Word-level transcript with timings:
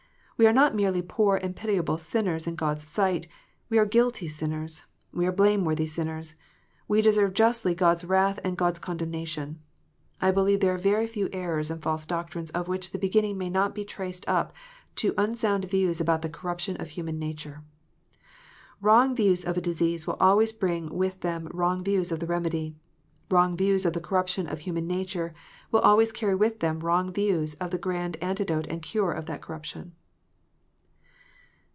We 0.37 0.47
are 0.47 0.53
not 0.53 0.73
merely 0.73 1.03
poor 1.03 1.37
and 1.37 1.55
pitiable 1.55 1.99
sinners 1.99 2.47
in 2.47 2.55
God 2.55 2.77
s 2.77 2.89
sight: 2.89 3.27
we 3.69 3.77
are 3.77 3.85
guilty 3.85 4.27
sinners; 4.27 4.85
we 5.13 5.27
are 5.27 5.31
blameworthy 5.31 5.85
sinners; 5.85 6.33
we 6.87 7.03
deserve 7.03 7.33
justly 7.35 7.75
God 7.75 7.97
s 7.97 8.03
wrath 8.05 8.39
and 8.43 8.57
God 8.57 8.71
s 8.71 8.79
condemnation. 8.79 9.59
I 10.19 10.31
believe 10.31 10.59
there 10.59 10.73
are 10.73 10.79
very 10.79 11.05
few 11.05 11.29
errors 11.31 11.69
and 11.69 11.79
false 11.83 12.07
doctrines 12.07 12.49
of 12.57 12.67
which 12.67 12.89
the 12.89 12.97
beginning 12.97 13.37
may 13.37 13.51
not 13.51 13.75
be 13.75 13.85
traced 13.85 14.27
up 14.27 14.51
to 14.95 15.13
unsound 15.15 15.65
views 15.65 16.01
about 16.01 16.23
the 16.23 16.27
corruption 16.29 16.75
of 16.77 16.89
human 16.89 17.19
nature. 17.19 17.63
Wrong 18.81 19.15
views 19.15 19.45
of 19.45 19.57
a 19.57 19.61
disease 19.61 20.07
will 20.07 20.17
always 20.19 20.51
bring 20.51 20.89
with 20.89 21.19
them 21.21 21.49
wrong 21.53 21.83
views 21.83 22.11
of 22.11 22.19
the 22.19 22.25
remedy. 22.25 22.75
Wrong 23.29 23.55
views 23.55 23.85
of 23.85 23.93
the 23.93 24.01
corruption 24.01 24.47
of 24.47 24.61
human 24.61 24.87
nature 24.87 25.35
will 25.69 25.81
always 25.81 26.11
carry 26.11 26.33
with 26.33 26.61
them 26.61 26.79
wrong 26.79 27.13
views 27.13 27.53
of 27.61 27.69
the 27.69 27.77
grand 27.77 28.17
antidote 28.23 28.65
and 28.71 28.81
cure 28.81 29.11
of 29.11 29.27
that 29.27 29.43
corruption. 29.43 29.93